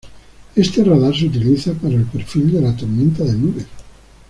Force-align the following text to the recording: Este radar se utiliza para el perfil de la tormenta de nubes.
Este 0.55 0.83
radar 0.83 1.15
se 1.15 1.27
utiliza 1.27 1.73
para 1.73 1.93
el 1.93 2.05
perfil 2.05 2.51
de 2.53 2.59
la 2.61 2.75
tormenta 2.75 3.23
de 3.23 3.33
nubes. 3.33 3.67